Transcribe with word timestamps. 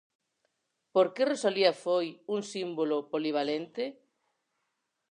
Por 0.93 1.07
que 1.13 1.21
Rosalía 1.31 1.73
foi 1.83 2.07
un 2.33 2.41
símbolo 2.51 2.97
polivalente? 3.11 3.83